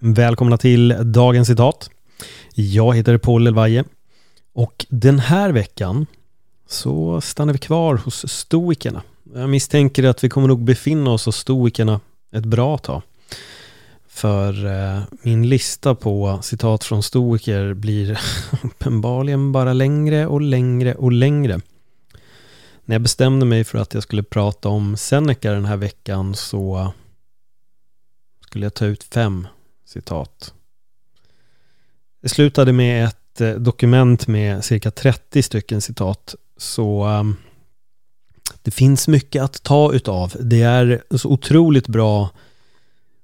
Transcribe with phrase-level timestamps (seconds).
[0.00, 1.90] Välkomna till dagens citat.
[2.54, 3.84] Jag heter Paul Elvaje
[4.52, 6.06] och den här veckan
[6.68, 9.02] så stannar vi kvar hos stoikerna.
[9.34, 12.00] Jag misstänker att vi kommer nog befinna oss hos stoikerna
[12.32, 13.02] ett bra tag.
[14.08, 18.20] För eh, min lista på citat från stoiker blir
[18.62, 21.60] uppenbarligen bara längre och längre och längre.
[22.84, 26.92] När jag bestämde mig för att jag skulle prata om Seneca den här veckan så
[28.40, 29.46] skulle jag ta ut fem
[29.88, 30.54] citat.
[32.22, 36.34] Det slutade med ett eh, dokument med cirka 30 stycken citat.
[36.56, 37.36] Så um,
[38.62, 40.36] det finns mycket att ta utav.
[40.40, 42.30] Det är så otroligt bra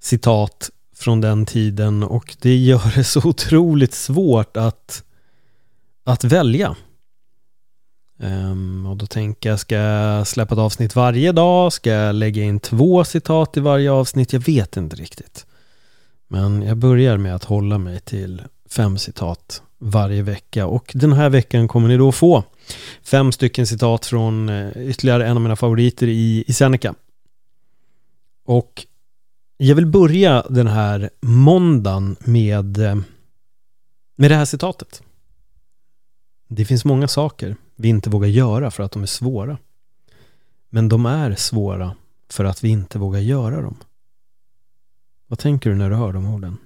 [0.00, 5.04] citat från den tiden och det gör det så otroligt svårt att,
[6.04, 6.76] att välja.
[8.18, 11.72] Um, och då tänker jag, ska jag släppa ett avsnitt varje dag?
[11.72, 14.32] Ska jag lägga in två citat i varje avsnitt?
[14.32, 15.46] Jag vet inte riktigt.
[16.28, 21.30] Men jag börjar med att hålla mig till fem citat varje vecka och den här
[21.30, 22.44] veckan kommer ni då få
[23.02, 26.94] fem stycken citat från eh, ytterligare en av mina favoriter i, i Seneca.
[28.44, 28.86] Och
[29.56, 32.96] jag vill börja den här måndagen med, eh,
[34.16, 35.02] med det här citatet.
[36.48, 39.58] Det finns många saker vi inte vågar göra för att de är svåra.
[40.70, 41.96] Men de är svåra
[42.30, 43.76] för att vi inte vågar göra dem.
[45.26, 46.58] Vad tänker du när du hör de orden?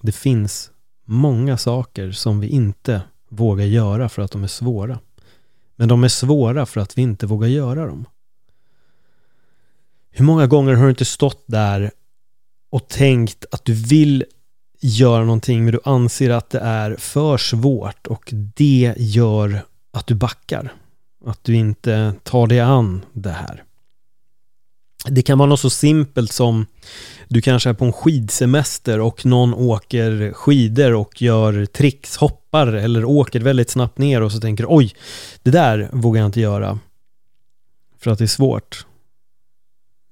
[0.00, 0.70] Det finns
[1.04, 4.98] många saker som vi inte vågar göra för att de är svåra.
[5.76, 8.04] Men de är svåra för att vi inte vågar göra dem.
[10.10, 11.90] Hur många gånger har du inte stått där
[12.70, 14.24] och tänkt att du vill
[14.80, 20.14] göra någonting men du anser att det är för svårt och det gör att du
[20.14, 20.72] backar.
[21.26, 23.64] Att du inte tar dig an det här.
[25.06, 26.66] Det kan vara något så simpelt som
[27.32, 33.04] du kanske är på en skidsemester och någon åker skidor och gör tricks, hoppar eller
[33.04, 34.94] åker väldigt snabbt ner och så tänker oj,
[35.42, 36.78] det där vågar jag inte göra.
[37.98, 38.86] För att det är svårt.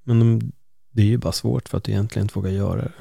[0.05, 0.53] Men
[0.93, 2.93] det är ju bara svårt för att du egentligen inte vågar göra det.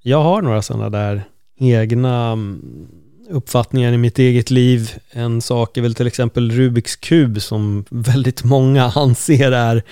[0.00, 1.24] Jag har några sådana där
[1.58, 2.88] egna mm,
[3.30, 4.90] uppfattningar i mitt eget liv.
[5.10, 9.82] En sak är väl till exempel Rubiks kub som väldigt många anser är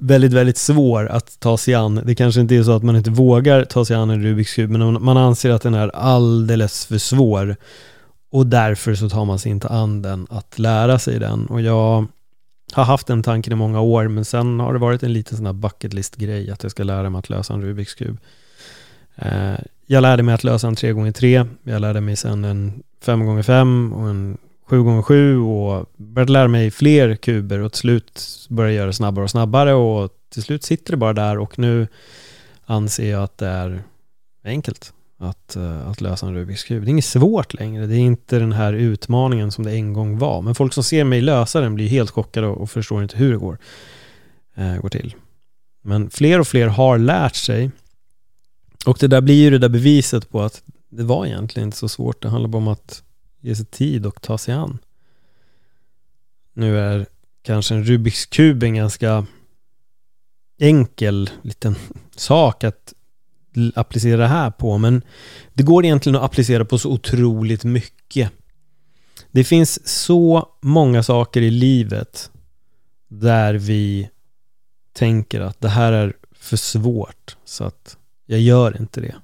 [0.00, 2.00] väldigt, väldigt svår att ta sig an.
[2.04, 4.70] Det kanske inte är så att man inte vågar ta sig an en Rubiks kub,
[4.70, 7.56] men man anser att den är alldeles för svår.
[8.32, 11.46] Och därför så tar man sig inte an den att lära sig den.
[11.46, 12.06] Och jag
[12.72, 15.46] har haft den tanken i många år, men sen har det varit en liten sån
[15.46, 18.18] här bucket list-grej att jag ska lära mig att lösa en Rubiks kub.
[19.16, 19.54] Eh,
[19.86, 24.38] jag lärde mig att lösa en 3x3, jag lärde mig sen en 5x5 och en
[24.70, 29.24] 7x7 och började lära mig fler kuber och till slut började jag göra det snabbare
[29.24, 31.88] och snabbare och till slut sitter det bara där och nu
[32.64, 33.82] anser jag att det är
[34.44, 36.82] enkelt att, eh, att lösa en Rubiks kub.
[36.82, 40.18] Det är inget svårt längre, det är inte den här utmaningen som det en gång
[40.18, 40.42] var.
[40.42, 43.38] Men folk som ser mig lösa den blir helt chockade och förstår inte hur det
[43.38, 43.58] går,
[44.54, 45.14] eh, går till.
[45.82, 47.70] Men fler och fler har lärt sig
[48.86, 51.88] och det där blir ju det där beviset på att det var egentligen inte så
[51.88, 52.22] svårt.
[52.22, 53.02] Det handlar bara om att
[53.40, 54.78] ge sig tid och ta sig an.
[56.52, 57.06] Nu är
[57.42, 59.26] kanske en Rubiks kub en ganska
[60.58, 61.74] enkel liten
[62.16, 62.94] sak att
[63.74, 65.02] applicera det här på, men
[65.54, 68.32] det går egentligen att applicera på så otroligt mycket.
[69.30, 72.30] Det finns så många saker i livet
[73.08, 74.10] där vi
[74.92, 79.14] tänker att det här är för svårt så att jag gör inte det.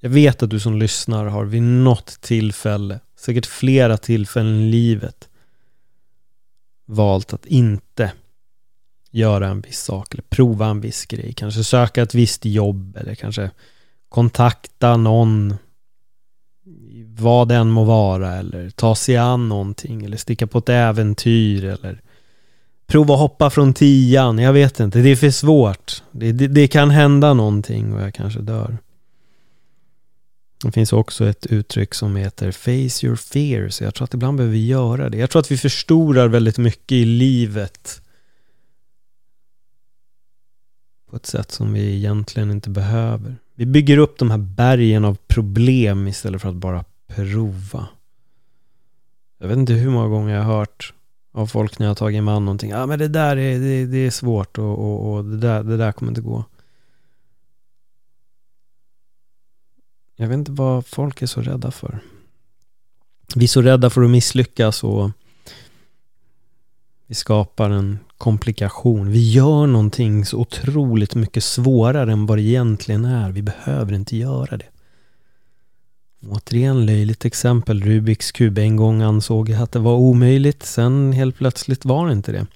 [0.00, 5.28] Jag vet att du som lyssnar har vid något tillfälle, säkert flera tillfällen i livet,
[6.86, 8.12] valt att inte
[9.10, 11.32] göra en viss sak eller prova en viss grej.
[11.32, 13.50] Kanske söka ett visst jobb eller kanske
[14.08, 15.54] kontakta någon
[17.08, 22.00] vad den må vara eller ta sig an någonting eller sticka på ett äventyr eller
[22.86, 24.38] prova att hoppa från tian.
[24.38, 26.02] Jag vet inte, det är för svårt.
[26.12, 28.78] Det, det, det kan hända någonting och jag kanske dör.
[30.62, 33.80] Det finns också ett uttryck som heter Face your fears.
[33.80, 35.18] Jag tror att ibland behöver vi göra det.
[35.18, 38.02] Jag tror att vi förstorar väldigt mycket i livet
[41.10, 43.36] på ett sätt som vi egentligen inte behöver.
[43.54, 47.88] Vi bygger upp de här bergen av problem istället för att bara prova.
[49.38, 50.92] Jag vet inte hur många gånger jag har hört
[51.32, 52.70] av folk när jag har tagit mig an någonting.
[52.70, 55.62] Ja, ah, men det där är, det, det är svårt och, och, och, det, där,
[55.62, 56.44] det där kommer inte gå.
[60.16, 61.98] Jag vet inte vad folk är så rädda för.
[63.34, 65.10] Vi är så rädda för att misslyckas och
[67.06, 69.10] vi skapar en komplikation.
[69.10, 73.32] Vi gör någonting så otroligt mycket svårare än vad det egentligen är.
[73.32, 74.66] Vi behöver inte göra det.
[76.28, 77.82] Återigen löjligt exempel.
[77.82, 78.58] Rubiks kub.
[78.58, 80.62] En gång ansåg jag att det var omöjligt.
[80.62, 82.46] Sen helt plötsligt var det inte det.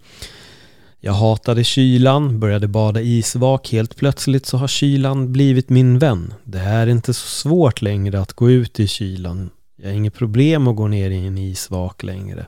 [1.03, 3.73] Jag hatade kylan, började bada isvak.
[3.73, 6.35] Helt plötsligt så har kylan blivit min vän.
[6.45, 9.51] Det är inte så svårt längre att gå ut i kylan.
[9.77, 12.47] Jag har inget problem att gå ner i en isvak längre.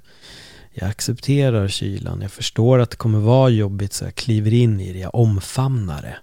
[0.72, 2.20] Jag accepterar kylan.
[2.20, 4.98] Jag förstår att det kommer vara jobbigt så jag kliver in i det.
[4.98, 6.16] Jag omfamnar det.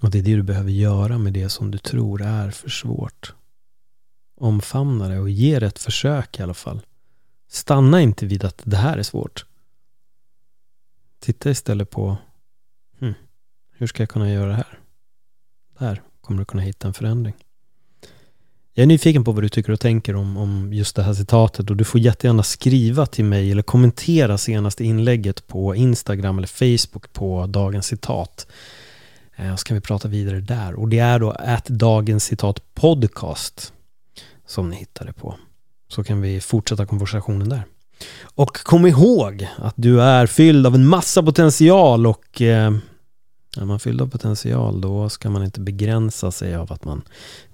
[0.00, 3.34] Och det är det du behöver göra med det som du tror är för svårt.
[4.40, 6.80] Omfamna det och ge det ett försök i alla fall.
[7.48, 9.44] Stanna inte vid att det här är svårt.
[11.24, 12.16] Titta istället på
[13.00, 13.14] hmm,
[13.72, 14.78] hur ska jag kunna göra det här?
[15.78, 17.34] Där kommer du kunna hitta en förändring.
[18.74, 21.70] Jag är nyfiken på vad du tycker och tänker om, om just det här citatet
[21.70, 27.12] och du får jättegärna skriva till mig eller kommentera senaste inlägget på Instagram eller Facebook
[27.12, 28.46] på dagens citat.
[29.52, 30.74] Och så kan vi prata vidare där.
[30.74, 33.72] Och det är då att dagens citat podcast
[34.46, 35.34] som ni hittar det på.
[35.88, 37.62] Så kan vi fortsätta konversationen där.
[38.22, 42.74] Och kom ihåg att du är fylld av en massa potential och eh,
[43.56, 47.02] är man fylld av potential då ska man inte begränsa sig av att man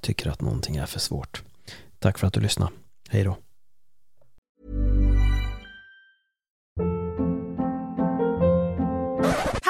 [0.00, 1.42] tycker att någonting är för svårt.
[1.98, 2.72] Tack för att du lyssnade.
[3.08, 3.37] Hej då.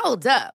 [0.05, 0.60] Hold up.